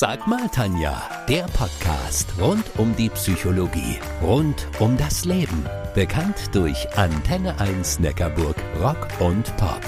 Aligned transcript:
Sag 0.00 0.26
mal, 0.26 0.48
Tanja, 0.48 0.98
der 1.28 1.42
Podcast 1.42 2.32
rund 2.40 2.64
um 2.78 2.96
die 2.96 3.10
Psychologie, 3.10 3.98
rund 4.22 4.66
um 4.78 4.96
das 4.96 5.26
Leben. 5.26 5.66
Bekannt 5.94 6.54
durch 6.54 6.88
Antenne 6.96 7.60
1 7.60 7.98
Neckarburg 7.98 8.56
Rock 8.80 9.08
und 9.18 9.54
Pop. 9.58 9.82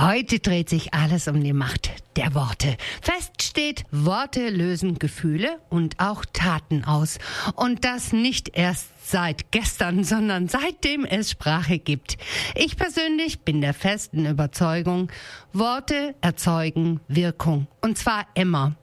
Heute 0.00 0.38
dreht 0.38 0.68
sich 0.68 0.94
alles 0.94 1.26
um 1.26 1.42
die 1.42 1.52
Macht 1.52 1.90
der 2.14 2.32
Worte. 2.36 2.76
Fest 3.02 3.42
steht, 3.42 3.84
Worte 3.90 4.50
lösen 4.50 5.00
Gefühle 5.00 5.60
und 5.68 5.98
auch 5.98 6.24
Taten 6.32 6.84
aus. 6.84 7.18
Und 7.56 7.84
das 7.84 8.12
nicht 8.12 8.56
erst 8.56 8.95
seit 9.10 9.52
gestern, 9.52 10.04
sondern 10.04 10.48
seitdem 10.48 11.04
es 11.04 11.30
Sprache 11.30 11.78
gibt. 11.78 12.16
Ich 12.54 12.76
persönlich 12.76 13.40
bin 13.40 13.60
der 13.60 13.74
festen 13.74 14.26
Überzeugung, 14.26 15.10
Worte 15.52 16.14
erzeugen 16.20 17.00
Wirkung. 17.08 17.66
Und 17.80 17.98
zwar 17.98 18.26
immer. 18.34 18.76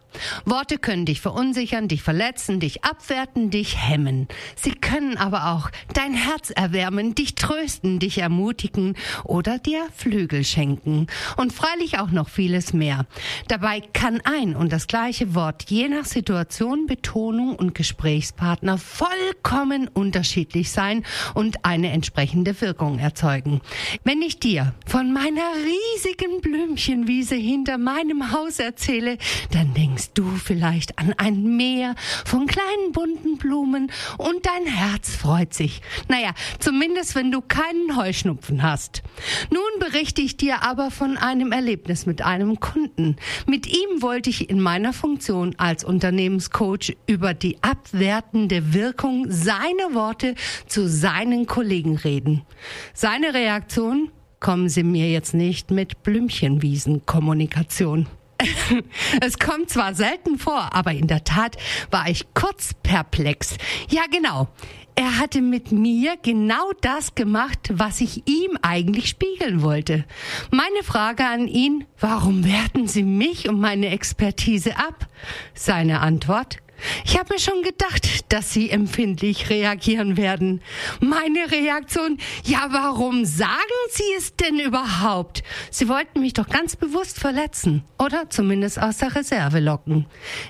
Worte 0.45 0.77
können 0.77 1.05
dich 1.05 1.21
verunsichern, 1.21 1.87
dich 1.87 2.01
verletzen, 2.01 2.59
dich 2.59 2.83
abwerten, 2.83 3.49
dich 3.49 3.77
hemmen. 3.77 4.27
Sie 4.55 4.71
können 4.71 5.17
aber 5.17 5.51
auch 5.51 5.69
dein 5.93 6.13
Herz 6.13 6.49
erwärmen, 6.49 7.15
dich 7.15 7.35
trösten, 7.35 7.99
dich 7.99 8.17
ermutigen 8.19 8.95
oder 9.23 9.59
dir 9.59 9.87
Flügel 9.95 10.43
schenken. 10.43 11.07
Und 11.37 11.53
freilich 11.53 11.99
auch 11.99 12.11
noch 12.11 12.29
vieles 12.29 12.73
mehr. 12.73 13.05
Dabei 13.47 13.81
kann 13.81 14.21
ein 14.23 14.55
und 14.55 14.71
das 14.71 14.87
gleiche 14.87 15.35
Wort 15.35 15.69
je 15.69 15.87
nach 15.87 16.05
Situation, 16.05 16.87
Betonung 16.87 17.55
und 17.55 17.75
Gesprächspartner 17.75 18.77
vollkommen 18.77 19.87
unterschiedlich 19.87 20.71
sein 20.71 21.03
und 21.33 21.65
eine 21.65 21.91
entsprechende 21.91 22.59
Wirkung 22.61 22.99
erzeugen. 22.99 23.61
Wenn 24.03 24.21
ich 24.21 24.39
dir 24.39 24.73
von 24.85 25.13
meiner 25.13 25.41
riesigen 25.55 26.41
Blümchenwiese 26.41 27.35
hinter 27.35 27.77
meinem 27.77 28.31
Haus 28.31 28.59
erzähle, 28.59 29.17
dann 29.51 29.73
denkst 29.73 30.02
denkst 30.03 30.11
du 30.15 30.25
vielleicht 30.37 30.99
an 30.99 31.13
ein 31.17 31.55
Meer 31.55 31.95
von 32.25 32.45
kleinen 32.47 32.91
bunten 32.91 33.37
Blumen 33.37 33.89
und 34.17 34.45
dein 34.45 34.65
Herz 34.65 35.15
freut 35.15 35.53
sich. 35.53 35.81
Naja, 36.07 36.31
zumindest 36.59 37.13
wenn 37.15 37.31
du 37.31 37.41
keinen 37.41 37.95
Heuschnupfen 37.95 38.63
hast. 38.63 39.03
Nun 39.49 39.61
berichte 39.79 40.21
ich 40.21 40.35
dir 40.37 40.63
aber 40.63 40.91
von 40.91 41.17
einem 41.17 41.53
Erlebnis 41.53 42.05
mit 42.05 42.21
einem 42.21 42.59
Kunden. 42.59 43.15
Mit 43.47 43.65
ihm 43.67 44.01
wollte 44.01 44.29
ich 44.29 44.49
in 44.49 44.59
meiner 44.59 44.91
Funktion 44.93 45.55
als 45.57 45.83
Unternehmenscoach 45.83 46.95
über 47.07 47.33
die 47.33 47.57
abwertende 47.61 48.73
Wirkung 48.73 49.25
seiner 49.29 49.93
Worte 49.93 50.35
zu 50.67 50.87
seinen 50.89 51.45
Kollegen 51.45 51.97
reden. 51.97 52.43
Seine 52.93 53.33
Reaktion? 53.33 54.09
Kommen 54.39 54.67
Sie 54.67 54.83
mir 54.83 55.09
jetzt 55.09 55.33
nicht 55.33 55.71
mit 55.71 56.03
Blümchenwiesenkommunikation. 56.03 58.07
es 59.21 59.39
kommt 59.39 59.69
zwar 59.69 59.93
selten 59.95 60.37
vor, 60.37 60.73
aber 60.73 60.91
in 60.91 61.07
der 61.07 61.23
Tat 61.23 61.57
war 61.91 62.09
ich 62.09 62.25
kurz 62.33 62.73
perplex. 62.83 63.57
Ja, 63.89 64.03
genau. 64.11 64.49
Er 64.95 65.17
hatte 65.17 65.41
mit 65.41 65.71
mir 65.71 66.17
genau 66.21 66.71
das 66.81 67.15
gemacht, 67.15 67.69
was 67.73 67.99
ich 67.99 68.27
ihm 68.27 68.59
eigentlich 68.61 69.09
spiegeln 69.09 69.63
wollte. 69.63 70.05
Meine 70.51 70.83
Frage 70.83 71.25
an 71.25 71.47
ihn, 71.47 71.85
warum 71.99 72.45
werten 72.45 72.87
Sie 72.87 73.01
mich 73.01 73.49
und 73.49 73.59
meine 73.59 73.87
Expertise 73.89 74.77
ab? 74.77 75.07
Seine 75.55 76.01
Antwort, 76.01 76.57
ich 77.05 77.17
habe 77.17 77.33
mir 77.33 77.39
schon 77.39 77.61
gedacht, 77.61 78.31
dass 78.31 78.51
Sie 78.51 78.69
empfindlich 78.69 79.49
reagieren 79.49 80.17
werden. 80.17 80.61
Meine 80.99 81.51
Reaktion, 81.51 82.17
ja, 82.43 82.67
warum 82.71 83.25
sagen 83.25 83.57
Sie 83.91 84.03
es 84.17 84.35
denn 84.35 84.59
überhaupt? 84.59 85.43
Sie 85.71 85.87
wollten 85.87 86.21
mich 86.21 86.33
doch 86.33 86.47
ganz 86.47 86.75
bewusst 86.75 87.19
verletzen 87.19 87.83
oder 87.99 88.29
zumindest 88.29 88.81
aus 88.81 88.97
der 88.97 89.15
Reserve 89.15 89.59
locken. 89.59 90.05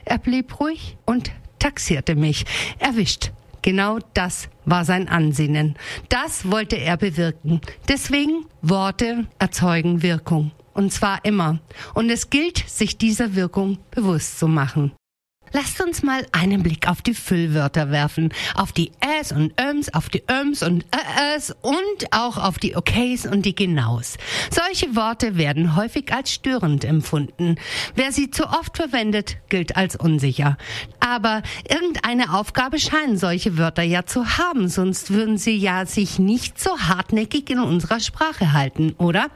Er 0.06 0.18
blieb 0.18 0.60
ruhig 0.60 0.98
und 1.06 1.32
taxierte 1.60 2.16
mich. 2.16 2.46
Erwischt. 2.80 3.32
Genau 3.62 4.00
das 4.14 4.50
war 4.66 4.84
sein 4.84 5.08
Ansinnen. 5.08 5.76
Das 6.10 6.52
wollte 6.52 6.76
er 6.76 6.98
bewirken. 6.98 7.62
Deswegen 7.88 8.46
Worte 8.62 9.28
erzeugen 9.40 10.02
Wirkung. 10.02 10.52
Und 10.74 10.92
zwar 10.92 11.24
immer. 11.24 11.60
Und 11.94 12.10
es 12.10 12.30
gilt, 12.30 12.58
sich 12.68 12.98
dieser 12.98 13.36
Wirkung 13.36 13.78
bewusst 13.92 14.40
zu 14.40 14.48
machen. 14.48 14.92
Lasst 15.56 15.80
uns 15.82 16.02
mal 16.02 16.26
einen 16.32 16.64
Blick 16.64 16.90
auf 16.90 17.04
die 17.04 17.14
Füllwörter 17.14 17.92
werfen. 17.92 18.34
Auf 18.56 18.72
die 18.72 18.92
Äs 19.00 19.32
und 19.32 19.54
Öms, 19.62 19.94
auf 19.94 20.10
die 20.10 20.24
Öms 20.30 20.64
und 20.64 20.84
Äs 21.36 21.56
und 21.62 22.12
auch 22.12 22.38
auf 22.38 22.58
die 22.58 22.76
Okays 22.76 23.28
und 23.28 23.46
die 23.46 23.54
Genaus. 23.54 24.18
Solche 24.50 24.96
Worte 24.96 25.38
werden 25.38 25.76
häufig 25.76 26.12
als 26.12 26.32
störend 26.32 26.84
empfunden. 26.84 27.58
Wer 27.94 28.12
sie 28.12 28.32
zu 28.32 28.46
oft 28.46 28.78
verwendet, 28.78 29.38
gilt 29.50 29.78
als 29.78 29.96
unsicher. 29.96 30.58
Aber 31.00 31.44
irgendeine 31.70 32.34
Aufgabe 32.34 32.80
scheinen 32.80 33.20
solche 33.20 33.56
Wörter 33.56 33.84
ja 33.84 34.08
zu 34.08 34.40
haben, 34.40 34.68
sonst 34.70 35.12
würden 35.12 35.38
sie 35.38 35.56
ja 35.56 35.86
sich 35.86 36.18
nicht 36.18 36.60
so 36.60 36.80
hartnäckig 36.80 37.52
in 37.52 37.60
unserer 37.60 38.00
Sprache 38.00 38.54
halten, 38.54 38.96
oder? 38.98 39.28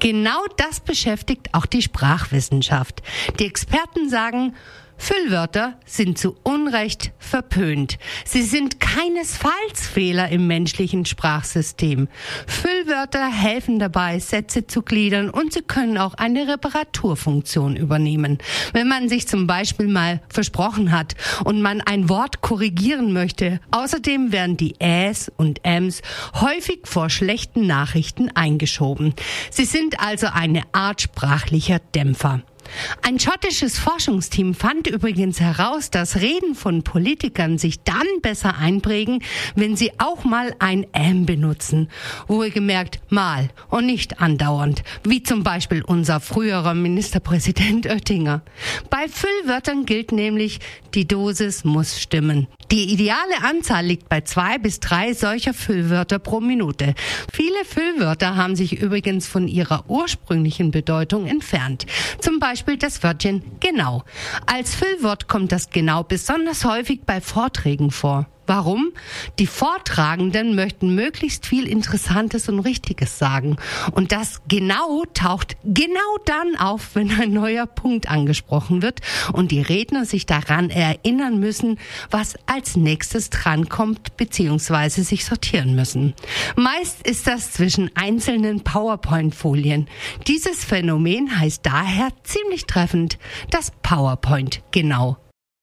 Genau 0.00 0.44
das 0.56 0.80
beschäftigt 0.80 1.54
auch 1.54 1.66
die 1.66 1.82
Sprachwissenschaft. 1.82 3.02
Die 3.38 3.46
Experten 3.46 4.08
sagen, 4.08 4.56
Füllwörter 5.00 5.78
sind 5.86 6.18
zu 6.18 6.36
Unrecht 6.42 7.12
verpönt. 7.18 7.98
Sie 8.26 8.42
sind 8.42 8.80
keinesfalls 8.80 9.86
Fehler 9.90 10.28
im 10.28 10.46
menschlichen 10.46 11.06
Sprachsystem. 11.06 12.06
Füllwörter 12.46 13.26
helfen 13.26 13.78
dabei, 13.78 14.18
Sätze 14.18 14.66
zu 14.66 14.82
gliedern 14.82 15.30
und 15.30 15.54
sie 15.54 15.62
können 15.62 15.96
auch 15.96 16.12
eine 16.14 16.46
Reparaturfunktion 16.46 17.76
übernehmen. 17.76 18.38
Wenn 18.74 18.88
man 18.88 19.08
sich 19.08 19.26
zum 19.26 19.46
Beispiel 19.46 19.88
mal 19.88 20.20
versprochen 20.28 20.92
hat 20.92 21.14
und 21.44 21.62
man 21.62 21.80
ein 21.80 22.10
Wort 22.10 22.42
korrigieren 22.42 23.14
möchte. 23.14 23.58
Außerdem 23.70 24.32
werden 24.32 24.58
die 24.58 24.78
Äs 24.80 25.32
und 25.34 25.64
Ms 25.64 26.02
häufig 26.34 26.80
vor 26.84 27.08
schlechten 27.08 27.66
Nachrichten 27.66 28.28
eingeschoben. 28.34 29.14
Sie 29.50 29.64
sind 29.64 29.98
also 29.98 30.26
eine 30.26 30.62
Art 30.72 31.00
sprachlicher 31.00 31.78
Dämpfer. 31.94 32.42
Ein 33.02 33.18
schottisches 33.18 33.78
Forschungsteam 33.78 34.54
fand 34.54 34.86
übrigens 34.86 35.40
heraus, 35.40 35.90
dass 35.90 36.16
Reden 36.16 36.54
von 36.54 36.82
Politikern 36.82 37.58
sich 37.58 37.82
dann 37.82 38.06
besser 38.22 38.56
einprägen, 38.56 39.22
wenn 39.54 39.76
sie 39.76 39.92
auch 39.98 40.24
mal 40.24 40.54
ein 40.58 40.86
M 40.92 41.26
benutzen. 41.26 41.88
Wohlgemerkt 42.26 43.00
mal 43.10 43.48
und 43.68 43.86
nicht 43.86 44.20
andauernd, 44.20 44.82
wie 45.04 45.22
zum 45.22 45.42
Beispiel 45.42 45.82
unser 45.82 46.20
früherer 46.20 46.74
Ministerpräsident 46.74 47.86
Oettinger. 47.86 48.42
Bei 48.90 49.08
Füllwörtern 49.08 49.86
gilt 49.86 50.12
nämlich, 50.12 50.60
die 50.94 51.06
Dosis 51.06 51.64
muss 51.64 52.00
stimmen. 52.00 52.46
Die 52.70 52.92
ideale 52.92 53.42
Anzahl 53.42 53.84
liegt 53.84 54.08
bei 54.08 54.20
zwei 54.20 54.56
bis 54.58 54.78
drei 54.78 55.12
solcher 55.12 55.54
Füllwörter 55.54 56.20
pro 56.20 56.40
Minute. 56.40 56.94
Viele 57.32 57.64
Füllwörter 57.64 58.36
haben 58.36 58.54
sich 58.54 58.80
übrigens 58.80 59.26
von 59.26 59.48
ihrer 59.48 59.90
ursprünglichen 59.90 60.70
Bedeutung 60.70 61.26
entfernt. 61.26 61.86
Zum 62.20 62.38
Beispiel 62.38 62.76
das 62.76 63.02
Wörtchen 63.02 63.42
genau. 63.58 64.04
Als 64.46 64.76
Füllwort 64.76 65.26
kommt 65.26 65.50
das 65.50 65.70
genau 65.70 66.04
besonders 66.04 66.64
häufig 66.64 67.00
bei 67.04 67.20
Vorträgen 67.20 67.90
vor. 67.90 68.28
Warum? 68.50 68.90
Die 69.38 69.46
Vortragenden 69.46 70.56
möchten 70.56 70.92
möglichst 70.96 71.46
viel 71.46 71.68
Interessantes 71.68 72.48
und 72.48 72.58
Richtiges 72.58 73.16
sagen. 73.16 73.58
Und 73.92 74.10
das 74.10 74.42
genau 74.48 75.04
taucht 75.14 75.56
genau 75.62 76.00
dann 76.24 76.56
auf, 76.56 76.96
wenn 76.96 77.12
ein 77.12 77.32
neuer 77.32 77.66
Punkt 77.66 78.10
angesprochen 78.10 78.82
wird 78.82 79.02
und 79.32 79.52
die 79.52 79.60
Redner 79.60 80.04
sich 80.04 80.26
daran 80.26 80.68
erinnern 80.68 81.38
müssen, 81.38 81.78
was 82.10 82.34
als 82.46 82.74
nächstes 82.76 83.30
drankommt 83.30 84.16
bzw. 84.16 85.02
sich 85.02 85.26
sortieren 85.26 85.76
müssen. 85.76 86.14
Meist 86.56 87.06
ist 87.06 87.28
das 87.28 87.52
zwischen 87.52 87.88
einzelnen 87.94 88.64
PowerPoint-Folien. 88.64 89.86
Dieses 90.26 90.64
Phänomen 90.64 91.38
heißt 91.38 91.64
daher 91.64 92.08
ziemlich 92.24 92.66
treffend 92.66 93.16
das 93.52 93.70
PowerPoint 93.82 94.60
genau. 94.72 95.18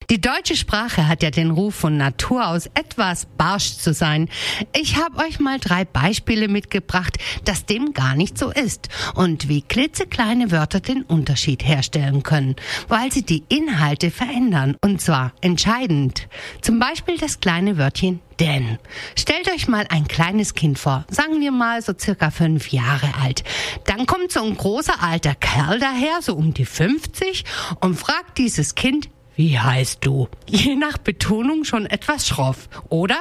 Die 0.09 0.21
deutsche 0.21 0.56
Sprache 0.56 1.09
hat 1.09 1.21
ja 1.21 1.31
den 1.31 1.51
Ruf 1.51 1.75
von 1.75 1.98
Natur 1.98 2.48
aus 2.48 2.68
etwas 2.75 3.25
barsch 3.25 3.75
zu 3.75 3.94
sein. 3.94 4.30
Ich 4.74 4.95
habe 4.95 5.18
euch 5.18 5.42
mal 5.42 5.59
drei 5.59 5.83
Beispiele 5.83 6.48
mitgebracht, 6.48 7.18
dass 7.44 7.65
dem 7.65 7.92
gar 7.92 8.15
nicht 8.15 8.38
so 8.38 8.50
ist 8.50 8.88
und 9.15 9.50
wie 9.50 9.63
klitzekleine 9.63 10.50
Wörter 10.50 10.80
den 10.80 11.04
Unterschied 11.04 11.68
herstellen 11.68 12.24
können, 12.24 12.56
weil 12.88 13.12
sie 13.12 13.24
die 13.24 13.44
Inhalte 13.50 14.09
verändern 14.09 14.77
und 14.81 15.01
zwar 15.01 15.33
entscheidend. 15.42 16.30
Zum 16.62 16.80
Beispiel 16.80 17.18
das 17.18 17.42
kleine 17.42 17.77
Wörtchen 17.77 18.21
denn 18.39 18.77
stellt 19.18 19.50
euch 19.50 19.68
mal 19.68 19.88
ein 19.89 20.07
kleines 20.07 20.54
Kind 20.54 20.77
vor, 20.77 21.06
sagen 21.09 21.42
wir 21.42 21.51
mal 21.51 21.81
so 21.81 21.94
circa 22.00 22.30
fünf 22.30 22.69
Jahre 22.69 23.09
alt. 23.21 23.44
Dann 23.86 24.06
kommt 24.06 24.31
so 24.31 24.44
ein 24.44 24.56
großer 24.56 25.01
alter 25.01 25.36
Kerl 25.36 25.80
daher, 25.80 26.21
so 26.21 26.36
um 26.36 26.54
die 26.54 26.65
50, 26.65 27.44
und 27.81 27.95
fragt 27.95 28.38
dieses 28.38 28.75
Kind, 28.75 29.09
Wie 29.38 29.60
heißt 29.60 30.00
du? 30.01 30.28
Je 30.50 30.75
nach 30.75 30.98
Betonung 30.98 31.63
schon 31.63 31.86
etwas 31.86 32.28
schroff, 32.28 32.68
oder? 32.89 33.18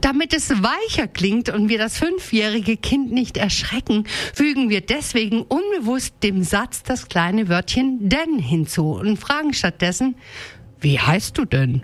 Damit 0.00 0.32
es 0.32 0.50
weicher 0.50 1.08
klingt 1.08 1.48
und 1.48 1.68
wir 1.68 1.78
das 1.78 1.98
fünfjährige 1.98 2.76
Kind 2.76 3.10
nicht 3.10 3.36
erschrecken, 3.36 4.04
fügen 4.32 4.70
wir 4.70 4.82
deswegen 4.82 5.42
unbewusst 5.42 6.14
dem 6.22 6.44
Satz 6.44 6.84
das 6.84 7.08
kleine 7.08 7.48
Wörtchen 7.48 8.08
denn 8.08 8.38
hinzu 8.38 8.92
und 8.92 9.18
fragen 9.18 9.52
stattdessen, 9.52 10.14
wie 10.78 11.00
heißt 11.00 11.36
du 11.36 11.44
denn? 11.44 11.82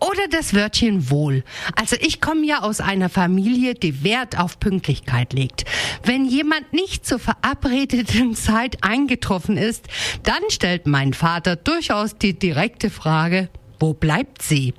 Oder 0.00 0.28
das 0.30 0.54
Wörtchen 0.54 1.10
wohl. 1.10 1.44
Also 1.74 1.96
ich 2.00 2.20
komme 2.20 2.46
ja 2.46 2.60
aus 2.60 2.80
einer 2.80 3.08
Familie, 3.08 3.74
die 3.74 4.04
Wert 4.04 4.38
auf 4.38 4.60
Pünktlichkeit 4.60 5.32
legt. 5.32 5.64
Wenn 6.04 6.26
jemand 6.26 6.72
nicht 6.72 7.04
zur 7.06 7.18
verabredeten 7.18 8.34
Zeit 8.34 8.82
eingetroffen 8.82 9.56
ist, 9.56 9.86
dann 10.22 10.42
stellt 10.50 10.86
mein 10.86 11.14
Vater 11.14 11.56
durchaus 11.56 12.16
die 12.16 12.38
direkte 12.38 12.90
Frage, 12.90 13.48
wo 13.80 13.94
bleibt 13.94 14.42
sie? 14.42 14.74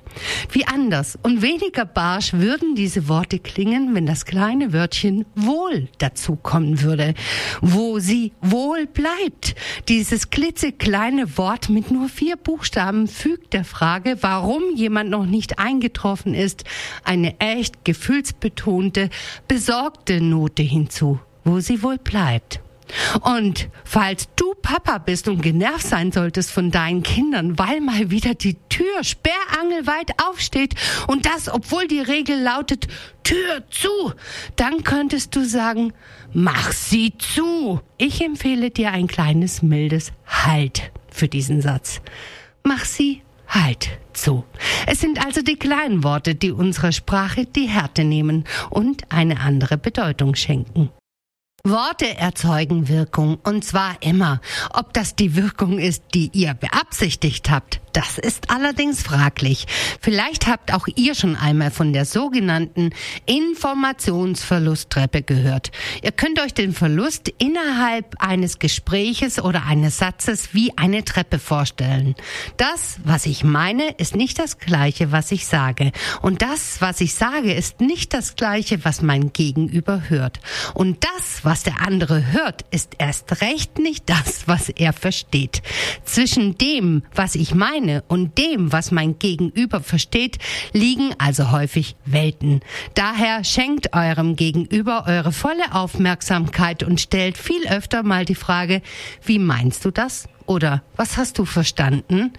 Wie 0.52 0.66
anders 0.66 1.18
und 1.22 1.42
weniger 1.42 1.84
barsch 1.84 2.32
würden 2.34 2.74
diese 2.74 3.08
Worte 3.08 3.38
klingen, 3.38 3.94
wenn 3.94 4.06
das 4.06 4.24
kleine 4.24 4.72
Wörtchen 4.72 5.24
wohl 5.34 5.88
dazu 5.98 6.36
kommen 6.36 6.82
würde. 6.82 7.14
Wo 7.60 7.98
sie 7.98 8.32
wohl 8.40 8.86
bleibt. 8.86 9.54
Dieses 9.88 10.30
klitzekleine 10.30 11.38
Wort 11.38 11.68
mit 11.68 11.90
nur 11.90 12.08
vier 12.08 12.36
Buchstaben 12.36 13.08
fügt 13.08 13.52
der 13.52 13.64
Frage, 13.64 14.18
warum 14.20 14.62
jemand 14.74 15.10
noch 15.10 15.26
nicht 15.26 15.58
eingetroffen 15.58 16.34
ist, 16.34 16.64
eine 17.04 17.38
echt 17.40 17.84
gefühlsbetonte, 17.84 19.10
besorgte 19.48 20.20
Note 20.20 20.62
hinzu. 20.62 21.20
Wo 21.44 21.60
sie 21.60 21.82
wohl 21.82 21.96
bleibt. 21.96 22.60
Und 23.20 23.68
falls 23.84 24.28
du 24.36 24.49
Papa 24.62 24.98
bist 24.98 25.28
und 25.28 25.42
genervt 25.42 25.86
sein 25.86 26.12
solltest 26.12 26.50
von 26.50 26.70
deinen 26.70 27.02
Kindern, 27.02 27.58
weil 27.58 27.80
mal 27.80 28.10
wieder 28.10 28.34
die 28.34 28.56
Tür 28.68 29.02
sperrangelweit 29.02 30.12
aufsteht 30.24 30.74
und 31.06 31.26
das, 31.26 31.48
obwohl 31.48 31.86
die 31.86 32.00
Regel 32.00 32.40
lautet 32.40 32.88
Tür 33.22 33.62
zu, 33.70 34.12
dann 34.56 34.84
könntest 34.84 35.36
du 35.36 35.44
sagen, 35.44 35.92
mach 36.32 36.72
sie 36.72 37.12
zu. 37.18 37.80
Ich 37.98 38.20
empfehle 38.24 38.70
dir 38.70 38.92
ein 38.92 39.06
kleines 39.06 39.62
mildes 39.62 40.12
Halt 40.26 40.92
für 41.10 41.28
diesen 41.28 41.60
Satz. 41.60 42.00
Mach 42.62 42.84
sie 42.84 43.22
Halt 43.46 43.98
zu. 44.12 44.44
Es 44.86 45.00
sind 45.00 45.24
also 45.24 45.42
die 45.42 45.56
kleinen 45.56 46.04
Worte, 46.04 46.36
die 46.36 46.52
unserer 46.52 46.92
Sprache 46.92 47.46
die 47.46 47.66
Härte 47.66 48.04
nehmen 48.04 48.44
und 48.70 49.10
eine 49.10 49.40
andere 49.40 49.76
Bedeutung 49.76 50.36
schenken. 50.36 50.90
Worte 51.64 52.16
erzeugen 52.16 52.88
Wirkung 52.88 53.38
und 53.42 53.64
zwar 53.64 53.96
immer. 54.00 54.40
Ob 54.72 54.94
das 54.94 55.14
die 55.14 55.36
Wirkung 55.36 55.78
ist, 55.78 56.02
die 56.14 56.30
ihr 56.32 56.54
beabsichtigt 56.54 57.50
habt, 57.50 57.80
das 57.92 58.18
ist 58.18 58.50
allerdings 58.50 59.02
fraglich. 59.02 59.66
Vielleicht 60.00 60.46
habt 60.46 60.72
auch 60.72 60.86
ihr 60.94 61.14
schon 61.14 61.36
einmal 61.36 61.70
von 61.70 61.92
der 61.92 62.04
sogenannten 62.04 62.90
Informationsverlusttreppe 63.26 65.22
gehört. 65.22 65.70
Ihr 66.02 66.12
könnt 66.12 66.40
euch 66.40 66.54
den 66.54 66.72
Verlust 66.72 67.28
innerhalb 67.38 68.14
eines 68.20 68.58
Gespräches 68.58 69.42
oder 69.42 69.66
eines 69.66 69.98
Satzes 69.98 70.54
wie 70.54 70.76
eine 70.78 71.04
Treppe 71.04 71.38
vorstellen. 71.38 72.14
Das, 72.56 73.00
was 73.04 73.26
ich 73.26 73.44
meine, 73.44 73.90
ist 73.98 74.16
nicht 74.16 74.38
das 74.38 74.58
gleiche, 74.58 75.12
was 75.12 75.32
ich 75.32 75.46
sage. 75.46 75.92
Und 76.22 76.42
das, 76.42 76.80
was 76.80 77.00
ich 77.00 77.14
sage, 77.14 77.52
ist 77.52 77.80
nicht 77.80 78.14
das 78.14 78.36
gleiche, 78.36 78.84
was 78.84 79.02
mein 79.02 79.32
Gegenüber 79.32 80.04
hört. 80.08 80.38
Und 80.74 81.04
das, 81.04 81.44
was 81.50 81.64
der 81.64 81.84
andere 81.84 82.30
hört, 82.30 82.64
ist 82.70 82.92
erst 82.98 83.42
recht 83.42 83.80
nicht 83.80 84.08
das, 84.08 84.46
was 84.46 84.68
er 84.68 84.92
versteht. 84.92 85.62
Zwischen 86.04 86.56
dem, 86.58 87.02
was 87.12 87.34
ich 87.34 87.56
meine, 87.56 88.04
und 88.06 88.38
dem, 88.38 88.70
was 88.70 88.92
mein 88.92 89.18
Gegenüber 89.18 89.80
versteht, 89.80 90.38
liegen 90.72 91.12
also 91.18 91.50
häufig 91.50 91.96
Welten. 92.04 92.60
Daher 92.94 93.42
schenkt 93.42 93.96
eurem 93.96 94.36
Gegenüber 94.36 95.06
eure 95.08 95.32
volle 95.32 95.74
Aufmerksamkeit 95.74 96.84
und 96.84 97.00
stellt 97.00 97.36
viel 97.36 97.66
öfter 97.66 98.04
mal 98.04 98.24
die 98.24 98.36
Frage, 98.36 98.80
wie 99.24 99.40
meinst 99.40 99.84
du 99.84 99.90
das? 99.90 100.28
Oder 100.50 100.82
was 100.96 101.16
hast 101.16 101.38
du 101.38 101.44
verstanden? 101.44 102.32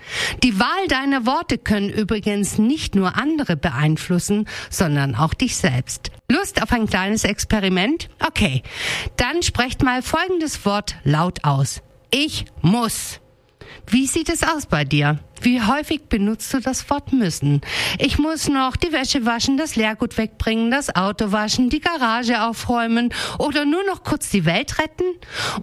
Die 0.43 0.59
Wahl 0.59 0.87
deiner 0.89 1.25
Worte 1.25 1.57
können 1.57 1.89
übrigens 1.89 2.57
nicht 2.57 2.93
nur 2.93 3.15
andere 3.15 3.55
beeinflussen, 3.55 4.49
sondern 4.69 5.15
auch 5.15 5.33
dich 5.33 5.55
selbst. 5.55 6.11
Lust 6.29 6.61
auf 6.61 6.73
ein 6.73 6.87
kleines 6.87 7.23
Experiment? 7.23 8.09
Okay, 8.19 8.63
dann 9.15 9.41
sprecht 9.43 9.81
mal 9.81 10.01
folgendes 10.01 10.65
Wort 10.65 10.97
laut 11.05 11.45
aus. 11.45 11.81
Ich 12.09 12.43
muss. 12.61 13.20
Wie 13.87 14.07
sieht 14.07 14.29
es 14.29 14.43
aus 14.43 14.65
bei 14.65 14.83
dir? 14.83 15.19
Wie 15.41 15.61
häufig 15.61 16.03
benutzt 16.03 16.53
du 16.53 16.59
das 16.59 16.87
Wort 16.89 17.13
müssen? 17.13 17.61
Ich 17.97 18.19
muss 18.19 18.47
noch 18.47 18.75
die 18.75 18.91
Wäsche 18.91 19.25
waschen, 19.25 19.57
das 19.57 19.75
Leergut 19.75 20.17
wegbringen, 20.17 20.69
das 20.69 20.95
Auto 20.95 21.31
waschen, 21.31 21.69
die 21.69 21.79
Garage 21.79 22.43
aufräumen 22.43 23.11
oder 23.39 23.65
nur 23.65 23.83
noch 23.85 24.03
kurz 24.03 24.29
die 24.29 24.45
Welt 24.45 24.77
retten? 24.77 25.05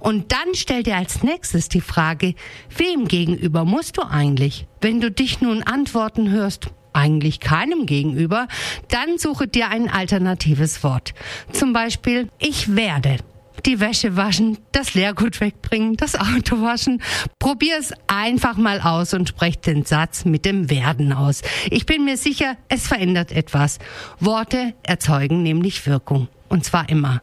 Und 0.00 0.32
dann 0.32 0.54
stell 0.54 0.82
dir 0.82 0.96
als 0.96 1.22
nächstes 1.22 1.68
die 1.68 1.80
Frage, 1.80 2.34
wem 2.76 3.06
gegenüber 3.06 3.64
musst 3.64 3.98
du 3.98 4.02
eigentlich? 4.02 4.66
Wenn 4.80 5.00
du 5.00 5.12
dich 5.12 5.40
nun 5.40 5.62
antworten 5.62 6.30
hörst, 6.30 6.70
eigentlich 6.92 7.38
keinem 7.38 7.86
gegenüber, 7.86 8.48
dann 8.88 9.18
suche 9.18 9.46
dir 9.46 9.68
ein 9.68 9.88
alternatives 9.88 10.82
Wort. 10.82 11.14
Zum 11.52 11.72
Beispiel, 11.72 12.28
ich 12.38 12.74
werde 12.74 13.18
die 13.66 13.80
Wäsche 13.80 14.16
waschen, 14.16 14.58
das 14.72 14.94
Leergut 14.94 15.40
wegbringen, 15.40 15.96
das 15.96 16.14
Auto 16.14 16.62
waschen. 16.62 17.02
Probier 17.38 17.76
es 17.78 17.92
einfach 18.06 18.56
mal 18.56 18.80
aus 18.80 19.14
und 19.14 19.28
sprech 19.28 19.58
den 19.58 19.84
Satz 19.84 20.24
mit 20.24 20.44
dem 20.44 20.70
Werden 20.70 21.12
aus. 21.12 21.42
Ich 21.70 21.86
bin 21.86 22.04
mir 22.04 22.16
sicher, 22.16 22.56
es 22.68 22.86
verändert 22.86 23.32
etwas. 23.32 23.78
Worte 24.20 24.74
erzeugen 24.82 25.42
nämlich 25.42 25.86
Wirkung. 25.86 26.28
Und 26.48 26.64
zwar 26.64 26.88
immer. 26.88 27.22